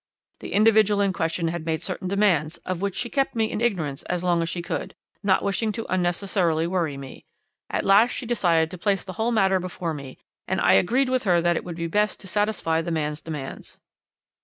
[0.39, 4.01] The individual in question had made certain demands, of which she kept me in ignorance
[4.09, 7.27] as long as she could, not wishing to unnecessarily worry me.
[7.69, 10.17] At last she decided to place the whole matter before me,
[10.47, 13.79] and I agreed with her that it would be best to satisfy the man's demands.